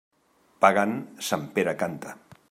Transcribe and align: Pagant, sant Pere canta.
Pagant, 0.63 0.95
sant 1.27 1.43
Pere 1.59 1.75
canta. 1.83 2.15